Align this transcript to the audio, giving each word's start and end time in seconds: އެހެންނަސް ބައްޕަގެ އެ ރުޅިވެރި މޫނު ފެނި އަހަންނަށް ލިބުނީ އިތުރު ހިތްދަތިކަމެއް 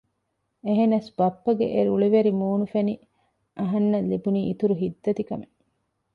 އެހެންނަސް 0.65 1.09
ބައްޕަގެ 1.17 1.67
އެ 1.73 1.81
ރުޅިވެރި 1.87 2.31
މޫނު 2.39 2.65
ފެނި 2.73 2.93
އަހަންނަށް 3.59 4.09
ލިބުނީ 4.11 4.39
އިތުރު 4.47 4.75
ހިތްދަތިކަމެއް 4.81 5.55